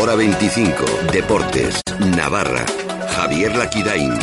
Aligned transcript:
Hora 0.00 0.14
25. 0.14 1.12
Deportes. 1.12 1.82
Navarra. 2.16 2.64
Javier 3.14 3.54
Laquidain. 3.54 4.18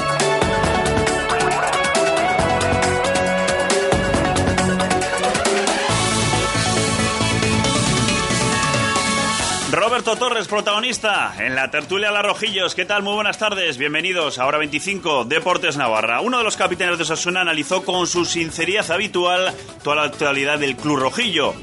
Roberto 9.71 10.15
Torres, 10.15 10.47
protagonista 10.47 11.35
en 11.37 11.53
la 11.53 11.69
tertulia 11.69 12.09
La 12.09 12.23
Rojillos. 12.23 12.73
¿Qué 12.73 12.85
tal? 12.85 13.03
Muy 13.03 13.13
buenas 13.13 13.37
tardes. 13.37 13.77
Bienvenidos 13.77 14.39
a 14.39 14.47
Hora 14.47 14.57
25, 14.57 15.25
Deportes 15.25 15.77
Navarra. 15.77 16.21
Uno 16.21 16.39
de 16.39 16.43
los 16.43 16.57
capitanes 16.57 16.97
de 16.97 17.03
Osasuna 17.03 17.41
analizó 17.41 17.85
con 17.85 18.07
su 18.07 18.25
sinceridad 18.25 18.89
habitual 18.89 19.53
toda 19.83 19.97
la 19.97 20.03
actualidad 20.05 20.57
del 20.57 20.75
Club 20.75 20.97
Rojillo. 20.97 21.53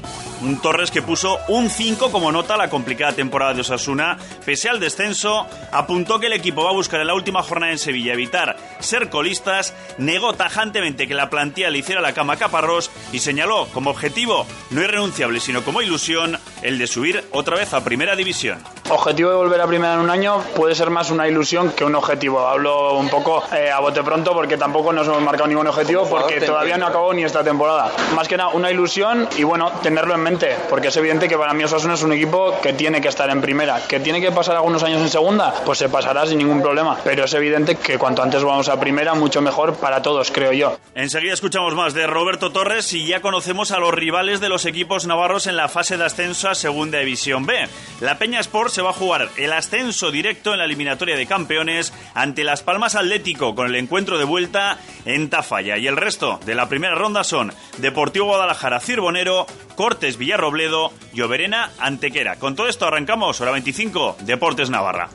Un 0.41 0.61
Torres 0.61 0.91
que 0.91 1.01
puso 1.01 1.37
un 1.47 1.69
5 1.69 2.11
como 2.11 2.31
nota 2.31 2.55
a 2.55 2.57
la 2.57 2.69
complicada 2.69 3.13
temporada 3.13 3.53
de 3.53 3.61
Osasuna. 3.61 4.17
Pese 4.45 4.69
al 4.69 4.79
descenso, 4.79 5.47
apuntó 5.71 6.19
que 6.19 6.27
el 6.27 6.33
equipo 6.33 6.63
va 6.63 6.69
a 6.71 6.73
buscar 6.73 7.01
en 7.01 7.07
la 7.07 7.13
última 7.13 7.41
jornada 7.43 7.71
en 7.71 7.79
Sevilla 7.79 8.13
evitar 8.13 8.57
ser 8.79 9.09
colistas, 9.09 9.73
negó 9.97 10.33
tajantemente 10.33 11.07
que 11.07 11.13
la 11.13 11.29
plantilla 11.29 11.69
le 11.69 11.79
hiciera 11.79 12.01
la 12.01 12.13
cama 12.13 12.33
a 12.33 12.37
Caparrós 12.37 12.91
y 13.11 13.19
señaló 13.19 13.67
como 13.73 13.89
objetivo 13.89 14.45
no 14.69 14.81
irrenunciable 14.81 15.39
sino 15.39 15.63
como 15.63 15.81
ilusión 15.81 16.37
el 16.61 16.77
de 16.77 16.87
subir 16.87 17.23
otra 17.31 17.57
vez 17.57 17.73
a 17.73 17.83
Primera 17.83 18.15
División. 18.15 18.59
Objetivo 18.87 19.31
de 19.31 19.35
volver 19.35 19.59
a 19.59 19.65
Primera 19.65 19.95
en 19.95 20.01
un 20.01 20.11
año 20.11 20.43
puede 20.55 20.75
ser 20.75 20.91
más 20.91 21.09
una 21.09 21.27
ilusión 21.27 21.71
que 21.71 21.83
un 21.83 21.95
objetivo. 21.95 22.47
Hablo 22.47 22.93
un 22.93 23.09
poco 23.09 23.43
eh, 23.51 23.71
a 23.71 23.79
bote 23.79 24.03
pronto 24.03 24.31
porque 24.33 24.57
tampoco 24.57 24.93
nos 24.93 25.07
hemos 25.07 25.23
marcado 25.23 25.47
ningún 25.47 25.65
objetivo 25.65 26.07
porque 26.07 26.39
todavía 26.39 26.77
no 26.77 26.85
acabó 26.85 27.11
ni 27.11 27.23
esta 27.23 27.43
temporada. 27.43 27.91
Más 28.13 28.27
que 28.27 28.37
nada 28.37 28.49
una 28.49 28.69
ilusión 28.69 29.27
y 29.37 29.43
bueno, 29.43 29.71
tenerlo 29.81 30.13
en 30.13 30.21
mente 30.21 30.55
porque 30.69 30.89
es 30.89 30.97
evidente 30.97 31.27
que 31.27 31.35
para 31.35 31.55
mí 31.55 31.63
Osasuna 31.63 31.95
es 31.95 32.03
un 32.03 32.13
equipo 32.13 32.59
que 32.61 32.73
tiene 32.73 33.01
que 33.01 33.07
estar 33.07 33.27
en 33.31 33.41
primera. 33.41 33.81
¿Que 33.87 33.99
tiene 33.99 34.21
que 34.21 34.31
pasar 34.31 34.55
algunos 34.55 34.83
años 34.83 35.01
en 35.01 35.09
segunda? 35.09 35.51
Pues 35.65 35.79
se 35.79 35.89
pasará 35.89 36.27
sin 36.27 36.37
ningún 36.37 36.61
problema. 36.61 36.95
Pero 37.03 37.23
es 37.25 37.33
evidente 37.33 37.77
que 37.77 37.97
cuanto 37.97 38.21
antes 38.21 38.43
vamos 38.43 38.69
a 38.69 38.79
primera, 38.79 39.15
mucho 39.15 39.41
mejor 39.41 39.73
para 39.77 40.03
todos, 40.03 40.29
creo 40.29 40.51
yo. 40.51 40.77
Enseguida 40.93 41.33
escuchamos 41.33 41.73
más 41.73 41.95
de 41.95 42.05
Roberto 42.05 42.51
Torres 42.51 42.93
y 42.93 43.07
ya 43.07 43.19
conocemos 43.19 43.71
a 43.71 43.79
los 43.79 43.95
rivales 43.95 44.41
de 44.41 44.49
los 44.49 44.63
equipos 44.65 45.07
navarros 45.07 45.47
en 45.47 45.55
la 45.55 45.69
fase 45.69 45.97
de 45.97 46.05
ascenso 46.05 46.49
a 46.49 46.53
Segunda 46.53 46.99
División 46.99 47.47
B. 47.47 47.67
La 47.99 48.19
Peña 48.19 48.39
Sport 48.41 48.74
se 48.75 48.81
va 48.81 48.89
a 48.89 48.93
jugar 48.93 49.29
el 49.37 49.53
ascenso 49.53 50.11
directo 50.11 50.51
en 50.51 50.59
la 50.59 50.65
eliminatoria 50.65 51.15
de 51.15 51.25
campeones 51.25 51.93
ante 52.13 52.43
Las 52.43 52.61
Palmas 52.61 52.95
Atlético 52.95 53.55
con 53.55 53.67
el 53.67 53.75
encuentro 53.75 54.17
de 54.17 54.25
vuelta 54.25 54.79
en 55.05 55.29
Tafalla. 55.29 55.77
Y 55.77 55.87
el 55.87 55.95
resto 55.95 56.41
de 56.45 56.55
la 56.55 56.67
primera 56.67 56.93
ronda 56.93 57.23
son 57.23 57.53
Deportivo 57.77 58.25
Guadalajara 58.25 58.81
Cirbonero, 58.81 59.47
Cortes 59.75 60.17
Villarrobledo, 60.17 60.91
Lloverena 61.13 61.71
Antequera. 61.79 62.35
Con 62.35 62.57
todo 62.57 62.67
esto 62.67 62.85
arrancamos, 62.85 63.39
hora 63.39 63.51
25, 63.51 64.17
Deportes 64.23 64.69
Navarra. 64.69 65.07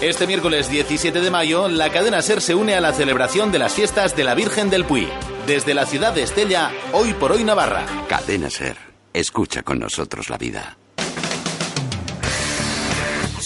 Este 0.00 0.26
miércoles 0.26 0.68
17 0.68 1.20
de 1.20 1.30
mayo, 1.30 1.68
la 1.68 1.90
cadena 1.90 2.22
SER 2.22 2.40
se 2.40 2.56
une 2.56 2.74
a 2.74 2.80
la 2.80 2.92
celebración 2.92 3.52
de 3.52 3.60
las 3.60 3.72
fiestas 3.72 4.16
de 4.16 4.24
la 4.24 4.34
Virgen 4.34 4.68
del 4.68 4.84
Puy. 4.84 5.06
Desde 5.46 5.74
la 5.74 5.86
ciudad 5.86 6.12
de 6.12 6.24
Estella, 6.24 6.72
hoy 6.92 7.14
por 7.14 7.30
hoy 7.30 7.44
Navarra. 7.44 7.86
Cadena 8.08 8.50
Ser. 8.50 8.76
Escucha 9.12 9.62
con 9.62 9.78
nosotros 9.78 10.28
la 10.28 10.38
vida. 10.38 10.76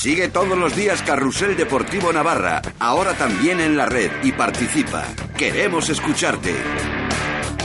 Sigue 0.00 0.28
todos 0.28 0.56
los 0.56 0.74
días 0.74 1.02
Carrusel 1.02 1.58
Deportivo 1.58 2.10
Navarra, 2.10 2.62
ahora 2.78 3.12
también 3.12 3.60
en 3.60 3.76
la 3.76 3.84
red 3.84 4.10
y 4.22 4.32
participa. 4.32 5.04
Queremos 5.36 5.90
escucharte. 5.90 6.54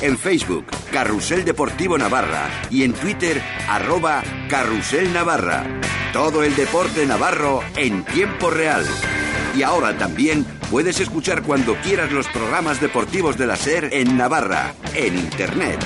En 0.02 0.18
Facebook, 0.18 0.66
Carrusel 0.92 1.46
Deportivo 1.46 1.98
Navarra 1.98 2.50
y 2.70 2.84
en 2.84 2.92
Twitter, 2.92 3.42
arroba 3.70 4.22
Carrusel 4.50 5.14
Navarra. 5.14 5.64
Todo 6.12 6.44
el 6.44 6.54
deporte 6.58 7.06
navarro 7.06 7.62
en 7.78 8.04
tiempo 8.04 8.50
real. 8.50 8.84
Y 9.56 9.64
ahora 9.64 9.98
también 9.98 10.46
puedes 10.70 11.00
escuchar 11.00 11.42
cuando 11.42 11.78
quieras 11.78 12.12
los 12.12 12.28
programas 12.28 12.82
deportivos 12.82 13.38
de 13.38 13.48
la 13.48 13.56
SER 13.56 13.94
en 13.94 14.18
Navarra, 14.18 14.74
en 14.94 15.16
Internet. 15.18 15.80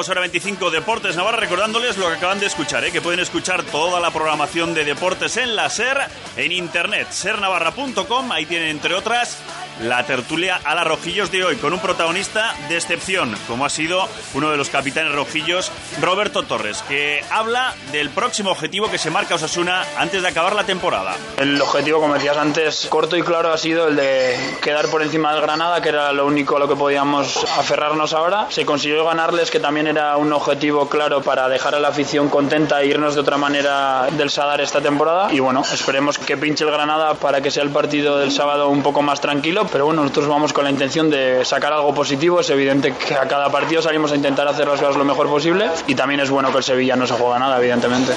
Arrancamos 0.00 0.08
hora 0.08 0.20
25 0.22 0.70
Deportes 0.70 1.16
Navarra 1.16 1.36
recordándoles 1.36 1.98
lo 1.98 2.08
que 2.08 2.14
acaban 2.14 2.40
de 2.40 2.46
escuchar, 2.46 2.82
¿eh? 2.84 2.90
que 2.90 3.02
pueden 3.02 3.20
escuchar 3.20 3.62
toda 3.64 4.00
la 4.00 4.10
programación 4.10 4.72
de 4.72 4.86
deportes 4.86 5.36
en 5.36 5.54
la 5.54 5.68
SER, 5.68 5.98
en 6.38 6.52
internet, 6.52 7.08
sernavarra.com, 7.10 8.32
ahí 8.32 8.46
tienen 8.46 8.68
entre 8.68 8.94
otras 8.94 9.36
la 9.82 10.04
tertulia 10.04 10.60
a 10.64 10.74
la 10.74 10.84
Rojillos 10.84 11.30
de 11.30 11.44
hoy, 11.44 11.56
con 11.56 11.72
un 11.72 11.80
protagonista 11.80 12.54
de 12.68 12.76
excepción, 12.76 13.34
como 13.48 13.64
ha 13.64 13.70
sido 13.70 14.08
uno 14.34 14.50
de 14.50 14.56
los 14.56 14.68
capitanes 14.68 15.14
rojillos, 15.14 15.72
Roberto 16.00 16.42
Torres, 16.42 16.82
que 16.88 17.24
habla 17.30 17.74
del 17.92 18.10
próximo 18.10 18.50
objetivo 18.50 18.90
que 18.90 18.98
se 18.98 19.10
marca 19.10 19.36
Osasuna 19.36 19.84
antes 19.96 20.22
de 20.22 20.28
acabar 20.28 20.54
la 20.54 20.64
temporada. 20.64 21.14
El 21.38 21.60
objetivo, 21.60 22.00
como 22.00 22.14
decías 22.14 22.36
antes, 22.36 22.86
corto 22.90 23.16
y 23.16 23.22
claro 23.22 23.52
ha 23.52 23.58
sido 23.58 23.88
el 23.88 23.96
de 23.96 24.38
quedar 24.62 24.88
por 24.88 25.02
encima 25.02 25.32
del 25.32 25.42
Granada, 25.42 25.80
que 25.80 25.88
era 25.88 26.12
lo 26.12 26.26
único 26.26 26.56
a 26.56 26.58
lo 26.58 26.68
que 26.68 26.76
podíamos 26.76 27.44
aferrarnos 27.58 28.12
ahora. 28.12 28.46
Se 28.50 28.66
consiguió 28.66 29.04
ganarles, 29.04 29.50
que 29.50 29.60
también 29.60 29.86
era 29.86 30.16
un 30.16 30.32
objetivo 30.32 30.88
claro 30.88 31.22
para 31.22 31.48
dejar 31.48 31.74
a 31.74 31.80
la 31.80 31.88
afición 31.88 32.28
contenta 32.28 32.82
e 32.82 32.86
irnos 32.86 33.14
de 33.14 33.20
otra 33.20 33.38
manera 33.38 34.08
del 34.12 34.30
Sadar 34.30 34.60
esta 34.60 34.80
temporada. 34.80 35.32
Y 35.32 35.40
bueno, 35.40 35.62
esperemos 35.72 36.18
que 36.18 36.36
pinche 36.36 36.64
el 36.64 36.70
Granada 36.70 37.14
para 37.14 37.40
que 37.40 37.50
sea 37.50 37.62
el 37.62 37.70
partido 37.70 38.18
del 38.18 38.30
sábado 38.30 38.68
un 38.68 38.82
poco 38.82 39.02
más 39.02 39.20
tranquilo 39.20 39.69
pero 39.72 39.84
bueno, 39.86 40.02
nosotros 40.02 40.28
vamos 40.28 40.52
con 40.52 40.64
la 40.64 40.70
intención 40.70 41.10
de 41.10 41.44
sacar 41.44 41.72
algo 41.72 41.94
positivo. 41.94 42.40
Es 42.40 42.50
evidente 42.50 42.92
que 42.92 43.14
a 43.14 43.26
cada 43.26 43.50
partido 43.50 43.82
salimos 43.82 44.12
a 44.12 44.16
intentar 44.16 44.46
hacer 44.48 44.66
las 44.66 44.80
cosas 44.80 44.96
lo 44.96 45.04
mejor 45.04 45.28
posible 45.28 45.68
y 45.86 45.94
también 45.94 46.20
es 46.20 46.30
bueno 46.30 46.50
que 46.50 46.58
el 46.58 46.64
Sevilla 46.64 46.96
no 46.96 47.06
se 47.06 47.14
juega 47.14 47.38
nada, 47.38 47.58
evidentemente. 47.58 48.12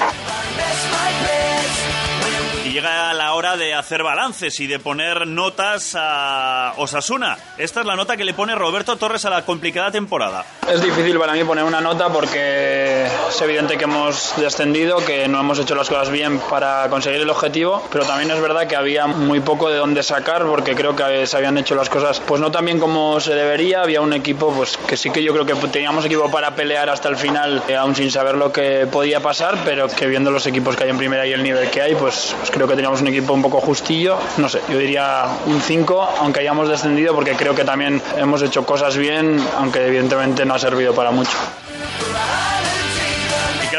Llega 2.74 3.14
la 3.14 3.34
hora 3.34 3.56
de 3.56 3.72
hacer 3.72 4.02
balances 4.02 4.58
y 4.58 4.66
de 4.66 4.80
poner 4.80 5.28
notas 5.28 5.94
a 5.96 6.72
Osasuna. 6.78 7.38
Esta 7.56 7.78
es 7.78 7.86
la 7.86 7.94
nota 7.94 8.16
que 8.16 8.24
le 8.24 8.34
pone 8.34 8.52
Roberto 8.56 8.96
Torres 8.96 9.24
a 9.26 9.30
la 9.30 9.44
complicada 9.44 9.92
temporada. 9.92 10.44
Es 10.68 10.82
difícil 10.82 11.16
para 11.16 11.34
mí 11.34 11.44
poner 11.44 11.62
una 11.62 11.80
nota 11.80 12.08
porque 12.08 13.06
es 13.28 13.40
evidente 13.40 13.76
que 13.76 13.84
hemos 13.84 14.34
descendido, 14.38 14.96
que 15.04 15.28
no 15.28 15.38
hemos 15.38 15.60
hecho 15.60 15.76
las 15.76 15.88
cosas 15.88 16.10
bien 16.10 16.40
para 16.50 16.88
conseguir 16.88 17.20
el 17.20 17.30
objetivo, 17.30 17.80
pero 17.92 18.04
también 18.06 18.32
es 18.32 18.40
verdad 18.40 18.66
que 18.66 18.74
había 18.74 19.06
muy 19.06 19.38
poco 19.38 19.70
de 19.70 19.76
dónde 19.76 20.02
sacar 20.02 20.44
porque 20.44 20.74
creo 20.74 20.96
que 20.96 21.28
se 21.28 21.36
habían 21.36 21.56
hecho 21.58 21.76
las 21.76 21.88
cosas 21.88 22.18
pues 22.26 22.40
no 22.40 22.50
tan 22.50 22.64
bien 22.64 22.80
como 22.80 23.20
se 23.20 23.36
debería. 23.36 23.82
Había 23.82 24.00
un 24.00 24.12
equipo 24.14 24.52
pues 24.52 24.76
que 24.78 24.96
sí 24.96 25.10
que 25.10 25.22
yo 25.22 25.32
creo 25.32 25.46
que 25.46 25.54
teníamos 25.68 26.04
equipo 26.06 26.28
para 26.28 26.56
pelear 26.56 26.90
hasta 26.90 27.08
el 27.08 27.16
final, 27.16 27.62
eh, 27.68 27.76
aún 27.76 27.94
sin 27.94 28.10
saber 28.10 28.34
lo 28.34 28.50
que 28.50 28.88
podía 28.90 29.20
pasar, 29.20 29.58
pero 29.64 29.86
que 29.86 30.08
viendo 30.08 30.32
los 30.32 30.44
equipos 30.48 30.74
que 30.74 30.82
hay 30.82 30.90
en 30.90 30.98
primera 30.98 31.24
y 31.24 31.32
el 31.32 31.44
nivel 31.44 31.70
que 31.70 31.80
hay, 31.80 31.94
pues, 31.94 32.34
pues 32.36 32.50
creo 32.50 32.63
que 32.68 32.74
teníamos 32.74 33.00
un 33.00 33.08
equipo 33.08 33.32
un 33.32 33.42
poco 33.42 33.60
justillo. 33.60 34.18
No 34.38 34.48
sé, 34.48 34.60
yo 34.68 34.78
diría 34.78 35.26
un 35.46 35.60
5, 35.60 36.08
aunque 36.20 36.40
hayamos 36.40 36.68
descendido, 36.68 37.14
porque 37.14 37.32
creo 37.32 37.54
que 37.54 37.64
también 37.64 38.00
hemos 38.16 38.42
hecho 38.42 38.64
cosas 38.64 38.96
bien, 38.96 39.38
aunque 39.58 39.86
evidentemente 39.86 40.44
no 40.44 40.54
ha 40.54 40.58
servido 40.58 40.94
para 40.94 41.10
mucho. 41.10 41.36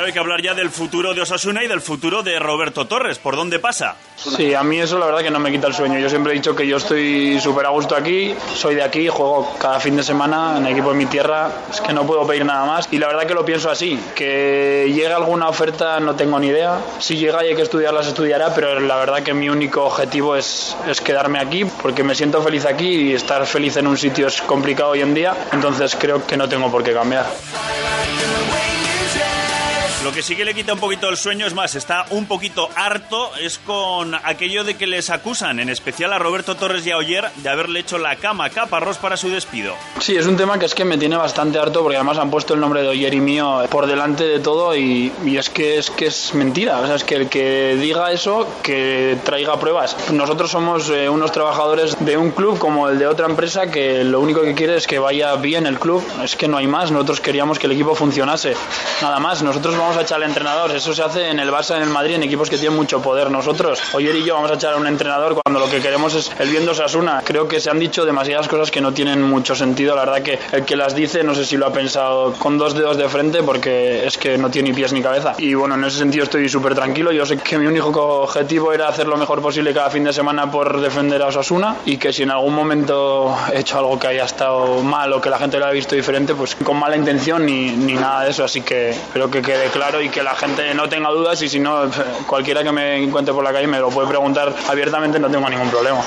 Hay 0.06 0.14
que 0.14 0.20
hablar 0.20 0.40
ya 0.40 0.54
del 0.54 0.70
futuro 0.70 1.16
de 1.16 1.22
Osasuna 1.22 1.64
y 1.64 1.68
del 1.68 1.82
futuro 1.82 2.22
de 2.22 2.38
Roberto 2.38 2.86
Torres. 2.86 3.18
¿Por 3.18 3.36
dónde 3.36 3.58
pasa? 3.58 3.96
Sí, 4.16 4.54
a 4.54 4.62
mí 4.62 4.80
eso 4.80 5.00
la 5.00 5.08
verdad 5.08 5.22
que 5.22 5.32
no 5.32 5.40
me 5.40 5.52
quita 5.52 5.66
el 5.66 5.74
sueño. 5.74 5.98
Yo 5.98 6.10
siempre 6.10 6.32
he 6.32 6.36
dicho 6.36 6.56
que 6.56 6.68
yo 6.68 6.78
estoy 6.78 7.40
súper 7.40 7.66
a 7.66 7.70
gusto 7.70 7.96
aquí, 7.96 8.36
soy 8.54 8.76
de 8.76 8.84
aquí, 8.84 9.08
juego 9.08 9.52
cada 9.58 9.80
fin 9.80 9.96
de 9.96 10.04
semana 10.04 10.58
en 10.60 10.68
equipo 10.68 10.92
de 10.92 10.96
mi 10.96 11.08
tierra, 11.08 11.50
es 11.72 11.82
que 11.82 11.92
no 11.92 12.06
puedo 12.06 12.28
pedir 12.28 12.46
nada 12.46 12.68
más. 12.68 12.88
Y 12.92 13.00
la 13.00 13.08
verdad 13.08 13.26
que 13.26 13.34
lo 13.34 13.44
pienso 13.44 13.72
así, 13.72 14.00
que 14.14 14.86
llegue 14.90 15.12
alguna 15.12 15.50
oferta 15.50 16.00
no 16.00 16.16
tengo 16.16 16.40
ni 16.40 16.48
idea. 16.50 16.80
Si 17.00 17.18
llega 17.18 17.44
y 17.44 17.48
hay 17.50 17.56
que 17.56 17.64
estudiarla, 17.64 18.04
se 18.04 18.10
estudiará, 18.10 18.54
pero 18.54 18.80
la 18.80 18.98
verdad 18.98 19.24
que 19.24 19.34
mi 19.34 19.50
único 19.50 19.86
objetivo 19.86 20.36
es, 20.36 20.78
es 20.88 21.02
quedarme 21.02 21.40
aquí, 21.40 21.66
porque 21.82 22.04
me 22.04 22.14
siento 22.14 22.44
feliz 22.44 22.68
aquí 22.68 22.90
y 22.90 23.14
estar 23.14 23.44
feliz 23.48 23.76
en 23.78 23.88
un 23.88 23.98
sitio 23.98 24.28
es 24.28 24.40
complicado 24.44 24.92
hoy 24.92 25.02
en 25.02 25.16
día, 25.16 25.36
entonces 25.52 25.98
creo 26.00 26.28
que 26.28 26.38
no 26.38 26.48
tengo 26.48 26.70
por 26.70 26.84
qué 26.84 26.94
cambiar. 26.94 27.26
Lo 30.06 30.12
que 30.12 30.22
sí 30.22 30.36
que 30.36 30.46
le 30.46 30.54
quita 30.54 30.72
un 30.74 30.80
poquito 30.80 31.10
el 31.10 31.18
sueño, 31.18 31.48
es 31.48 31.56
más, 31.56 31.74
está 31.74 32.06
un 32.12 32.28
poquito 32.28 32.70
harto, 32.76 33.32
es 33.42 33.58
con 33.58 34.14
aquello 34.14 34.64
de 34.64 34.78
que 34.78 34.86
les 34.86 35.10
acusan, 35.10 35.60
en 35.60 35.68
especial 35.68 36.14
a 36.14 36.20
Roberto 36.20 36.54
Torres 36.54 36.86
y 36.86 36.92
a 36.92 36.98
Oyer, 36.98 37.32
de 37.38 37.50
haberle 37.50 37.80
hecho 37.80 37.98
la 37.98 38.16
cama 38.16 38.46
a 38.46 38.50
Caparrós 38.52 39.00
para 39.00 39.18
su 39.18 39.30
despido. 39.30 39.74
Sí, 39.98 40.16
es 40.16 40.28
un 40.28 40.38
tema 40.38 40.60
que 40.60 40.68
es 40.68 40.76
que 40.76 40.86
me 40.86 41.00
tiene 41.00 41.18
bastante 41.18 41.58
harto 41.58 41.82
porque 41.82 41.96
además 41.96 42.20
han 42.20 42.30
puesto 42.30 42.54
el 42.54 42.60
nombre 42.60 42.84
de 42.84 42.90
Oyer 42.90 43.16
y 43.16 43.20
mío 43.20 43.64
por 43.72 43.88
delante 43.88 44.26
de 44.26 44.40
todo 44.40 44.76
y, 44.76 45.12
y 45.26 45.38
es 45.38 45.50
que 45.50 45.80
es 45.80 45.90
que 45.90 46.06
es 46.06 46.36
mentira. 46.36 46.82
O 46.82 46.86
sea, 46.86 46.98
es 46.98 47.04
que 47.04 47.16
el 47.16 47.28
que 47.28 47.76
diga 47.76 48.12
eso, 48.12 48.48
que 48.62 49.18
traiga 49.24 49.60
pruebas. 49.60 49.98
Nosotros 50.12 50.52
somos 50.52 50.88
eh, 50.92 51.10
unos 51.10 51.32
trabajadores 51.32 51.98
de 52.06 52.16
un 52.16 52.30
club 52.30 52.60
como 52.60 52.90
el 52.90 53.00
de 53.00 53.08
otra 53.08 53.26
empresa 53.26 53.72
que 53.72 54.04
lo 54.04 54.20
único 54.20 54.44
que 54.44 54.54
quiere 54.54 54.76
es 54.76 54.86
que 54.86 55.00
vaya 55.00 55.36
bien 55.38 55.66
el 55.66 55.80
club. 55.80 56.06
Es 56.24 56.36
que 56.36 56.48
no 56.48 56.58
hay 56.58 56.68
más. 56.68 56.92
Nosotros 56.92 57.22
queríamos 57.22 57.58
que 57.58 57.66
el 57.66 57.72
equipo 57.72 57.96
funcionase. 57.96 58.54
Nada 59.02 59.20
más. 59.20 59.42
Nosotros 59.42 59.76
vamos 59.76 59.95
a 59.98 60.02
echar 60.02 60.18
al 60.18 60.30
entrenador, 60.30 60.72
eso 60.72 60.94
se 60.94 61.04
hace 61.04 61.30
en 61.30 61.40
el 61.40 61.52
Barça, 61.52 61.78
en 61.78 61.84
el 61.84 61.90
Madrid, 61.90 62.16
en 62.16 62.24
equipos 62.24 62.50
que 62.50 62.58
tienen 62.58 62.76
mucho 62.76 63.02
poder. 63.02 63.32
Nosotros, 63.32 63.82
Oyer 63.94 64.16
y 64.16 64.24
yo, 64.24 64.36
vamos 64.36 64.52
a 64.52 64.56
echar 64.56 64.74
a 64.74 64.78
un 64.78 64.88
entrenador 64.88 65.40
cuando 65.42 65.60
lo 65.60 65.70
que 65.70 65.82
queremos 65.82 66.14
es 66.16 66.32
el 66.40 66.50
viendo 66.50 66.74
Sasuna. 66.74 67.22
Creo 67.24 67.48
que 67.48 67.60
se 67.60 67.70
han 67.70 67.80
dicho 67.80 68.06
demasiadas 68.06 68.48
cosas 68.48 68.72
que 68.72 68.82
no 68.82 68.94
tienen 68.94 69.22
mucho 69.22 69.56
sentido. 69.56 69.96
La 69.96 70.06
verdad 70.06 70.22
que 70.22 70.40
el 70.52 70.66
que 70.66 70.76
las 70.76 70.96
dice, 70.96 71.24
no 71.24 71.36
sé 71.36 71.46
si 71.46 71.58
lo 71.58 71.68
ha 71.68 71.74
pensado 71.74 72.34
con 72.34 72.58
dos 72.58 72.74
dedos 72.74 72.98
de 72.98 73.08
frente, 73.10 73.44
porque 73.44 74.06
es 74.06 74.18
que 74.18 74.38
no 74.38 74.50
tiene 74.50 74.70
ni 74.70 74.76
pies 74.76 74.94
ni 74.94 75.02
cabeza. 75.02 75.34
Y 75.38 75.54
bueno, 75.54 75.76
en 75.76 75.84
ese 75.84 76.00
sentido 76.00 76.24
estoy 76.24 76.50
súper 76.50 76.76
tranquilo. 76.76 77.12
Yo 77.12 77.26
sé 77.26 77.38
que 77.38 77.58
mi 77.58 77.68
único 77.68 77.92
objetivo 78.24 78.74
era 78.74 78.88
hacer 78.88 79.08
lo 79.08 79.18
mejor 79.18 79.42
posible 79.42 79.74
cada 79.74 79.90
fin 79.90 80.04
de 80.04 80.14
semana 80.14 80.50
por 80.50 80.82
defender 80.82 81.22
a 81.22 81.28
Osasuna 81.28 81.76
y 81.86 81.98
que 81.98 82.12
si 82.12 82.24
en 82.24 82.32
algún 82.32 82.54
momento 82.54 83.36
he 83.54 83.60
hecho 83.60 83.78
algo 83.78 84.00
que 84.00 84.08
haya 84.08 84.26
estado 84.26 84.82
mal 84.82 85.14
o 85.14 85.22
que 85.22 85.30
la 85.30 85.38
gente 85.38 85.60
lo 85.60 85.66
haya 85.66 85.74
visto 85.74 85.96
diferente, 85.96 86.34
pues 86.34 86.56
con 86.56 86.78
mala 86.78 86.96
intención 86.96 87.46
ni, 87.46 87.70
ni 87.72 87.94
nada 87.94 88.24
de 88.24 88.32
eso. 88.32 88.44
Así 88.44 88.62
que 88.62 88.90
espero 88.90 89.30
que 89.30 89.42
quede 89.42 89.68
claro 89.76 90.02
y 90.02 90.08
que 90.08 90.24
la 90.24 90.36
gente 90.36 90.74
no 90.74 90.88
tenga 90.88 91.10
dudas 91.10 91.42
y 91.42 91.50
si 91.50 91.60
no, 91.60 91.92
cualquiera 92.28 92.64
que 92.64 92.72
me 92.72 93.04
encuentre 93.04 93.34
por 93.34 93.44
la 93.44 93.52
calle 93.52 93.68
me 93.68 93.80
lo 93.80 93.90
puede 93.90 94.08
preguntar 94.08 94.54
abiertamente, 94.70 95.20
no 95.20 95.30
tengo 95.30 95.50
ningún 95.50 95.70
problema. 95.70 96.02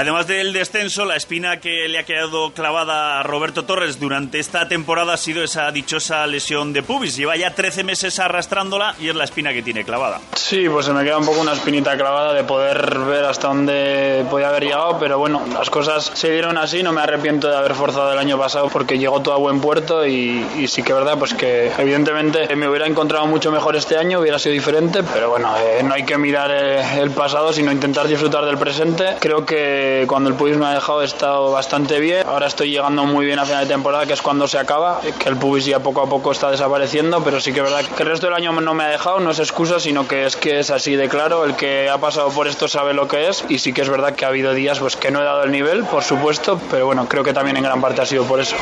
Además 0.00 0.26
del 0.26 0.54
descenso, 0.54 1.04
la 1.04 1.16
espina 1.16 1.60
que 1.60 1.86
le 1.86 1.98
ha 1.98 2.04
quedado 2.04 2.54
clavada 2.54 3.20
a 3.20 3.22
Roberto 3.22 3.66
Torres 3.66 4.00
durante 4.00 4.38
esta 4.38 4.66
temporada 4.66 5.12
ha 5.12 5.16
sido 5.18 5.44
esa 5.44 5.70
dichosa 5.72 6.26
lesión 6.26 6.72
de 6.72 6.82
pubis. 6.82 7.18
Lleva 7.18 7.36
ya 7.36 7.54
13 7.54 7.84
meses 7.84 8.18
arrastrándola 8.18 8.94
y 8.98 9.10
es 9.10 9.14
la 9.14 9.24
espina 9.24 9.52
que 9.52 9.60
tiene 9.60 9.84
clavada. 9.84 10.22
Sí, 10.34 10.70
pues 10.70 10.86
se 10.86 10.94
me 10.94 11.04
queda 11.04 11.18
un 11.18 11.26
poco 11.26 11.42
una 11.42 11.52
espinita 11.52 11.98
clavada 11.98 12.32
de 12.32 12.44
poder 12.44 12.98
ver 13.00 13.26
hasta 13.26 13.48
dónde 13.48 14.24
podía 14.30 14.48
haber 14.48 14.64
llegado, 14.64 14.98
pero 14.98 15.18
bueno, 15.18 15.42
las 15.52 15.68
cosas 15.68 16.10
se 16.14 16.30
dieron 16.30 16.56
así, 16.56 16.82
no 16.82 16.92
me 16.92 17.02
arrepiento 17.02 17.50
de 17.50 17.58
haber 17.58 17.74
forzado 17.74 18.10
el 18.10 18.18
año 18.18 18.38
pasado 18.38 18.70
porque 18.70 18.98
llegó 18.98 19.20
todo 19.20 19.34
a 19.34 19.38
buen 19.38 19.60
puerto 19.60 20.06
y, 20.06 20.66
sí 20.66 20.82
que 20.82 20.92
es 20.92 20.98
verdad, 20.98 21.18
pues 21.18 21.34
que 21.34 21.72
evidentemente 21.76 22.56
me 22.56 22.66
hubiera 22.70 22.86
encontrado 22.86 23.26
mucho 23.26 23.52
mejor 23.52 23.76
este 23.76 23.98
año, 23.98 24.20
hubiera 24.20 24.38
sido 24.38 24.54
diferente, 24.54 25.02
pero 25.12 25.28
bueno, 25.28 25.54
eh, 25.58 25.82
no 25.82 25.92
hay 25.92 26.04
que 26.04 26.16
mirar 26.16 26.50
eh, 26.50 27.02
el 27.02 27.10
pasado, 27.10 27.52
sino 27.52 27.70
intentar 27.70 28.08
disfrutar 28.08 28.46
del 28.46 28.56
presente. 28.56 29.16
Creo 29.20 29.44
que 29.44 29.89
cuando 30.06 30.30
el 30.30 30.36
pubis 30.36 30.56
me 30.56 30.66
ha 30.66 30.74
dejado 30.74 31.02
he 31.02 31.04
estado 31.04 31.50
bastante 31.52 32.00
bien. 32.00 32.26
Ahora 32.26 32.46
estoy 32.46 32.70
llegando 32.70 33.04
muy 33.04 33.26
bien 33.26 33.38
a 33.38 33.44
final 33.44 33.66
de 33.66 33.72
temporada, 33.72 34.06
que 34.06 34.12
es 34.12 34.22
cuando 34.22 34.48
se 34.48 34.58
acaba, 34.58 35.00
que 35.00 35.28
el 35.28 35.36
pubis 35.36 35.64
ya 35.64 35.80
poco 35.80 36.02
a 36.02 36.08
poco 36.08 36.32
está 36.32 36.50
desapareciendo, 36.50 37.22
pero 37.22 37.40
sí 37.40 37.52
que 37.52 37.60
es 37.60 37.64
verdad 37.64 37.84
que 37.84 38.02
el 38.02 38.08
resto 38.08 38.26
del 38.26 38.34
año 38.34 38.52
no 38.52 38.74
me 38.74 38.84
ha 38.84 38.88
dejado, 38.88 39.20
no 39.20 39.30
es 39.30 39.38
excusa, 39.38 39.80
sino 39.80 40.06
que 40.06 40.26
es 40.26 40.36
que 40.36 40.60
es 40.60 40.70
así 40.70 40.96
de 40.96 41.08
claro. 41.08 41.44
El 41.44 41.56
que 41.56 41.88
ha 41.88 41.98
pasado 41.98 42.30
por 42.30 42.46
esto 42.46 42.68
sabe 42.68 42.94
lo 42.94 43.08
que 43.08 43.28
es 43.28 43.44
y 43.48 43.58
sí 43.58 43.72
que 43.72 43.82
es 43.82 43.88
verdad 43.88 44.14
que 44.14 44.24
ha 44.24 44.28
habido 44.28 44.54
días 44.54 44.78
pues 44.78 44.96
que 44.96 45.10
no 45.10 45.20
he 45.20 45.24
dado 45.24 45.44
el 45.44 45.52
nivel, 45.52 45.84
por 45.84 46.02
supuesto, 46.02 46.60
pero 46.70 46.86
bueno, 46.86 47.06
creo 47.08 47.24
que 47.24 47.32
también 47.32 47.56
en 47.56 47.64
gran 47.64 47.80
parte 47.80 48.02
ha 48.02 48.06
sido 48.06 48.24
por 48.24 48.40
eso. 48.40 48.56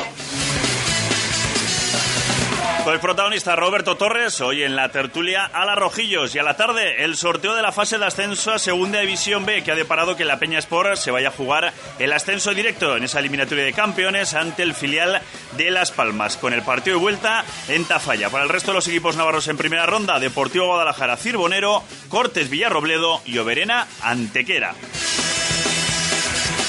El 2.93 3.01
protagonista 3.01 3.55
Roberto 3.55 3.97
Torres, 3.97 4.41
hoy 4.41 4.63
en 4.63 4.75
la 4.75 4.89
tertulia 4.89 5.45
a 5.45 5.67
la 5.67 5.75
Rojillos 5.75 6.35
y 6.35 6.39
a 6.39 6.43
la 6.43 6.57
tarde 6.57 7.05
el 7.05 7.17
sorteo 7.17 7.55
de 7.55 7.61
la 7.61 7.71
fase 7.71 7.99
de 7.99 8.07
ascenso 8.07 8.53
a 8.53 8.59
Segunda 8.59 9.01
División 9.01 9.45
B 9.45 9.63
que 9.63 9.71
ha 9.71 9.77
deparado 9.77 10.17
que 10.17 10.25
la 10.25 10.39
Peña 10.39 10.59
Sport 10.59 10.97
se 10.97 11.11
vaya 11.11 11.29
a 11.29 11.33
jugar 11.33 11.73
el 11.99 12.13
ascenso 12.13 12.55
directo 12.55 12.97
en 12.97 13.05
esa 13.05 13.19
eliminatoria 13.19 13.65
de 13.65 13.75
campeones 13.75 14.35
ante 14.35 14.63
el 14.63 14.75
filial 14.75 15.21
de 15.57 15.71
Las 15.71 15.93
Palmas 15.93 16.39
con 16.39 16.55
el 16.55 16.63
partido 16.63 16.97
de 16.97 17.03
vuelta 17.03 17.45
en 17.69 17.85
Tafalla. 17.85 18.31
Para 18.31 18.45
el 18.45 18.51
resto 18.51 18.73
de 18.73 18.77
los 18.77 18.89
equipos 18.89 19.17
navarros 19.17 19.49
en 19.49 19.59
primera 19.59 19.87
ronda, 19.87 20.19
Deportivo 20.19 20.67
Guadalajara 20.67 21.17
Cirbonero, 21.17 21.85
Cortes 22.09 22.49
Villarrobledo 22.49 23.21
y 23.27 23.39
Oberena 23.39 23.87
Antequera. 24.03 24.75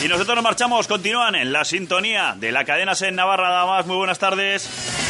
Y 0.03 0.07
nosotros 0.07 0.35
nos 0.35 0.43
marchamos, 0.43 0.87
continúan 0.87 1.35
en 1.35 1.51
la 1.53 1.65
sintonía 1.65 2.35
de 2.37 2.51
la 2.51 2.65
cadena 2.65 2.93
en 3.01 3.15
Navarra, 3.15 3.49
nada 3.49 3.65
más. 3.65 3.85
Muy 3.85 3.97
buenas 3.97 4.19
tardes. 4.19 5.08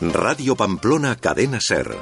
Radio 0.00 0.54
Pamplona 0.56 1.16
Cadena 1.16 1.58
Ser. 1.58 1.96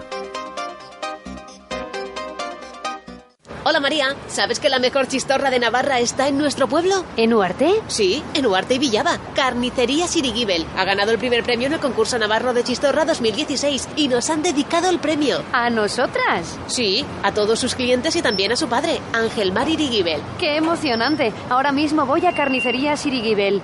Hola 3.66 3.78
María, 3.80 4.16
¿sabes 4.26 4.58
que 4.58 4.68
la 4.68 4.80
mejor 4.80 5.06
chistorra 5.06 5.48
de 5.48 5.60
Navarra 5.60 6.00
está 6.00 6.26
en 6.26 6.36
nuestro 6.36 6.66
pueblo? 6.68 7.04
¿En 7.16 7.32
Uarte? 7.32 7.80
Sí, 7.86 8.22
en 8.34 8.46
Uarte 8.46 8.74
y 8.74 8.78
Villaba. 8.78 9.18
Carnicería 9.36 10.08
Sirigibel. 10.08 10.66
Ha 10.76 10.84
ganado 10.84 11.12
el 11.12 11.18
primer 11.18 11.44
premio 11.44 11.68
en 11.68 11.74
el 11.74 11.80
concurso 11.80 12.18
Navarro 12.18 12.52
de 12.52 12.64
Chistorra 12.64 13.04
2016 13.04 13.88
y 13.96 14.08
nos 14.08 14.28
han 14.28 14.42
dedicado 14.42 14.90
el 14.90 14.98
premio. 14.98 15.42
¿A 15.52 15.70
nosotras? 15.70 16.58
Sí, 16.66 17.06
a 17.22 17.32
todos 17.32 17.60
sus 17.60 17.76
clientes 17.76 18.16
y 18.16 18.22
también 18.22 18.50
a 18.50 18.56
su 18.56 18.68
padre, 18.68 19.00
Ángel 19.12 19.52
Mar 19.52 19.68
Irigibel. 19.68 20.20
¡Qué 20.38 20.56
emocionante! 20.56 21.32
Ahora 21.48 21.70
mismo 21.70 22.04
voy 22.06 22.26
a 22.26 22.34
Carnicería 22.34 22.96
Sirigibel. 22.96 23.62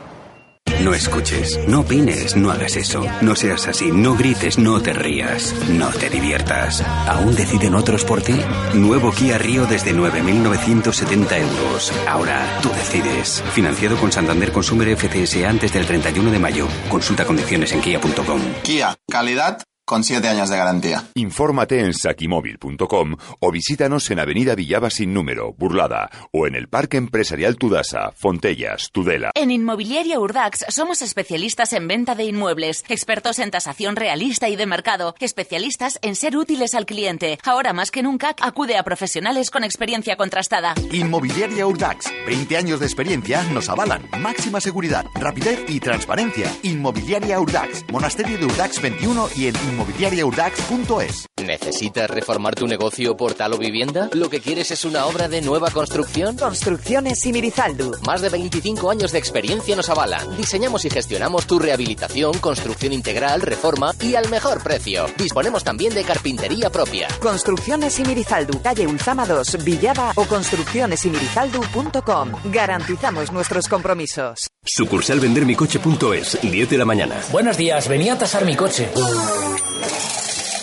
No 0.83 0.95
escuches, 0.95 1.59
no 1.69 1.81
opines, 1.81 2.37
no 2.37 2.51
hagas 2.51 2.77
eso. 2.77 3.05
No 3.21 3.37
seas 3.37 3.67
así, 3.69 3.91
no 3.93 4.15
grites, 4.15 4.59
no 4.59 4.81
te 4.81 4.95
rías, 4.95 5.55
no 5.69 5.91
te 5.91 6.09
diviertas. 6.09 6.81
¿Aún 6.81 7.35
deciden 7.35 7.75
otros 7.75 8.05
por 8.05 8.23
ti? 8.23 8.35
Nuevo 8.75 9.13
Kia 9.13 9.37
Río 9.37 9.67
desde 9.67 9.95
9.970 9.95 11.39
euros. 11.39 11.93
Ahora 12.09 12.59
tú 12.63 12.71
decides. 12.71 13.43
Financiado 13.53 13.97
con 13.99 14.11
Santander 14.11 14.53
Consumer 14.53 14.97
FCS 14.97 15.45
antes 15.45 15.73
del 15.73 15.85
31 15.85 16.31
de 16.31 16.39
mayo. 16.39 16.67
Consulta 16.89 17.27
condiciones 17.27 17.73
en 17.73 17.83
kia.com. 17.83 18.41
Kia, 18.63 18.97
calidad 19.07 19.63
con 19.91 20.05
7 20.05 20.29
años 20.29 20.49
de 20.49 20.57
garantía. 20.57 21.03
Infórmate 21.17 21.81
en 21.81 21.95
sakimóvil.com 21.95 23.17
o 23.41 23.51
visítanos 23.51 24.09
en 24.13 24.21
Avenida 24.21 24.55
Villaba 24.55 24.89
sin 24.89 25.13
número, 25.13 25.53
Burlada, 25.59 26.09
o 26.31 26.47
en 26.47 26.55
el 26.55 26.69
Parque 26.69 26.97
Empresarial 26.97 27.57
Tudasa, 27.57 28.13
Fontellas, 28.15 28.91
Tudela. 28.93 29.33
En 29.35 29.51
Inmobiliaria 29.51 30.21
Urdax 30.21 30.65
somos 30.69 31.03
especialistas 31.03 31.73
en 31.73 31.89
venta 31.89 32.15
de 32.15 32.23
inmuebles, 32.23 32.85
expertos 32.89 33.41
en 33.41 33.51
tasación 33.51 33.97
realista 33.97 34.49
y 34.49 34.55
de 34.55 34.65
mercado, 34.65 35.17
especialistas 35.19 35.99
en 36.03 36.15
ser 36.15 36.37
útiles 36.37 36.77
al 36.77 36.87
cliente. 36.87 37.41
Ahora 37.45 37.73
más 37.73 37.91
que 37.91 38.05
nunca 38.05 38.37
acude 38.41 38.77
a 38.77 38.85
profesionales 38.85 39.51
con 39.51 39.65
experiencia 39.65 40.15
contrastada. 40.15 40.75
Inmobiliaria 40.93 41.67
Urdax, 41.67 42.13
20 42.29 42.57
años 42.57 42.79
de 42.79 42.87
experiencia 42.87 43.43
nos 43.53 43.69
avalan. 43.69 44.09
Máxima 44.21 44.61
seguridad, 44.61 45.05
rapidez 45.17 45.65
y 45.67 45.81
transparencia. 45.81 46.49
Inmobiliaria 46.63 47.41
Urdax, 47.41 47.87
Monasterio 47.91 48.39
de 48.39 48.45
Urdax 48.45 48.81
21 48.81 49.31
y 49.35 49.47
en 49.81 49.87
inmobiliariaurdax.es. 49.87 51.27
¿Necesitas 51.45 52.09
reformar 52.11 52.55
tu 52.55 52.67
negocio, 52.67 53.17
portal 53.17 53.55
o 53.55 53.59
vivienda? 53.59 54.11
¿Lo 54.13 54.29
que 54.29 54.41
quieres 54.41 54.71
es 54.71 54.85
una 54.85 55.07
obra 55.07 55.27
de 55.29 55.41
nueva 55.41 55.71
construcción? 55.71 56.37
Construcciones 56.37 57.21
Simirizaldu. 57.21 57.93
Más 58.07 58.21
de 58.21 58.29
25 58.29 58.91
años 58.91 59.13
de 59.13 59.19
experiencia 59.19 59.75
nos 59.77 59.89
avalan. 59.89 60.37
Diseñamos 60.37 60.85
y 60.85 60.91
gestionamos 60.91 61.47
tu 61.47 61.59
rehabilitación, 61.59 62.37
construcción 62.39 62.93
integral, 62.93 63.41
reforma 63.41 63.95
y 64.01 64.15
al 64.15 64.29
mejor 64.29 64.63
precio. 64.63 65.07
Disponemos 65.17 65.65
también 65.65 65.95
de 65.95 66.05
carpintería 66.05 66.69
propia. 66.71 67.09
Construcciones 67.21 67.95
Simirizaldu, 67.95 68.61
calle 68.63 68.87
Ulzama 68.87 69.25
2, 69.27 69.65
Villaba 69.65 70.13
o 70.17 70.27
construccionesimirizaldu.com. 70.27 72.33
Garantizamos 72.53 73.33
nuestros 73.33 73.69
compromisos. 73.69 74.49
Sucursal 74.65 75.21
vendermicoche.es, 75.21 76.39
10 76.43 76.71
de 76.71 76.79
la 76.79 76.85
mañana. 76.85 77.21
Buenos 77.33 77.57
días, 77.57 77.89
venía 77.89 78.13
a 78.13 78.19
tasar 78.19 78.45
mi 78.45 78.55
coche. 78.55 78.91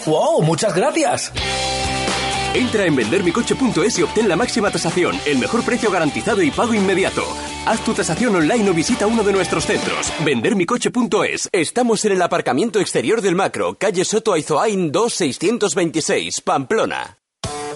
¡Wow! 0.05 0.41
¡Muchas 0.41 0.73
gracias! 0.73 1.31
Entra 2.53 2.85
en 2.85 2.95
vendermicoche.es 2.95 3.99
y 3.99 4.03
obtén 4.03 4.27
la 4.27 4.35
máxima 4.35 4.71
tasación, 4.71 5.19
el 5.25 5.37
mejor 5.37 5.63
precio 5.63 5.91
garantizado 5.91 6.41
y 6.41 6.49
pago 6.49 6.73
inmediato. 6.73 7.23
Haz 7.65 7.81
tu 7.81 7.93
tasación 7.93 8.35
online 8.35 8.69
o 8.69 8.73
visita 8.73 9.05
uno 9.05 9.23
de 9.23 9.33
nuestros 9.33 9.65
centros. 9.65 10.11
Vendermicoche.es. 10.25 11.49
Estamos 11.51 12.03
en 12.05 12.13
el 12.13 12.21
aparcamiento 12.21 12.79
exterior 12.79 13.21
del 13.21 13.35
Macro, 13.35 13.75
calle 13.75 14.05
Soto 14.05 14.33
Aizoain 14.33 14.91
2626, 14.91 16.41
Pamplona. 16.41 17.17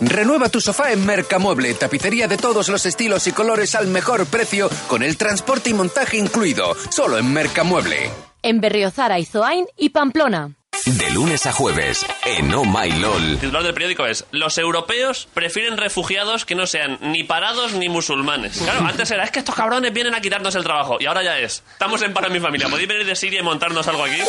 Renueva 0.02 0.50
tu 0.50 0.60
sofá 0.60 0.92
en 0.94 1.06
Mercamueble, 1.06 1.76
tapicería 1.76 2.28
de 2.28 2.38
todos 2.38 2.70
los 2.70 2.86
estilos 2.88 3.28
y 3.28 3.34
colores 3.34 3.76
al 3.76 3.88
mejor 3.88 4.26
precio, 4.26 4.68
con 4.88 5.04
el 5.04 5.16
transporte 5.16 5.70
y 5.70 5.74
montaje 5.76 6.18
incluido, 6.18 6.74
solo 6.90 7.20
en 7.20 7.32
Mercamueble. 7.32 8.10
En 8.42 8.62
Berriozar, 8.62 9.12
Aizoain 9.12 9.68
y 9.78 9.90
Pamplona. 9.90 10.56
De 10.86 11.12
lunes 11.12 11.46
a 11.46 11.52
jueves, 11.52 12.06
en 12.26 12.54
Oh 12.54 12.64
My 12.64 12.90
LOL. 12.92 13.24
El 13.24 13.40
titular 13.40 13.62
del 13.62 13.74
periódico 13.74 14.06
es: 14.06 14.26
Los 14.32 14.58
europeos 14.58 15.28
prefieren 15.34 15.78
refugiados 15.78 16.46
que 16.46 16.56
no 16.56 16.66
sean 16.66 16.98
ni 17.02 17.24
parados 17.24 17.74
ni 17.74 17.88
musulmanes. 17.90 18.58
Claro, 18.58 18.86
antes 18.88 19.12
era: 19.12 19.24
es 19.24 19.32
que 19.32 19.40
estos 19.40 19.54
cabrones 19.54 19.94
vienen 19.94 20.16
a 20.16 20.22
quitarnos 20.22 20.56
el 20.56 20.64
trabajo. 20.64 20.98
Y 21.00 21.06
ahora 21.06 21.24
ya 21.24 21.38
es: 21.38 21.62
Estamos 21.74 22.02
en 22.02 22.14
para 22.14 22.30
mi 22.30 22.40
familia. 22.40 22.68
¿Podéis 22.68 22.88
venir 22.88 23.06
de 23.06 23.16
Siria 23.16 23.42
y 23.42 23.44
montarnos 23.44 23.88
algo 23.88 24.06
aquí? 24.06 24.22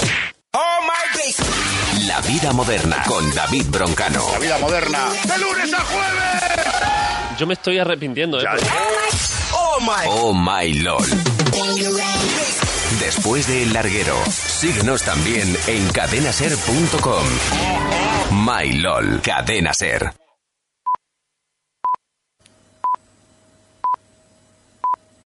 Oh 0.53 0.81
my 0.83 2.07
La 2.07 2.21
vida 2.21 2.53
moderna 2.53 3.03
con 3.07 3.33
David 3.35 3.67
Broncano. 3.69 4.29
La 4.33 4.39
vida 4.39 4.59
moderna. 4.59 5.09
De 5.25 5.39
lunes 5.39 5.73
a 5.73 5.81
jueves. 5.81 7.39
Yo 7.39 7.47
me 7.47 7.55
estoy 7.55 7.79
arrepintiendo, 7.79 8.41
¿eh? 8.41 8.47
Oh 9.53 9.81
my. 9.81 10.07
Oh 10.07 10.35
my 10.35 10.75
LOL 10.75 11.07
después 13.03 13.49
de 13.49 13.65
El 13.65 13.73
Larguero. 13.73 14.17
Síguenos 14.31 15.03
también 15.03 15.57
en 15.67 15.89
cadenaser.com. 15.89 17.25
My 18.31 18.73
LOL, 18.79 19.21
Cadena 19.21 19.75
Ser. 19.75 20.22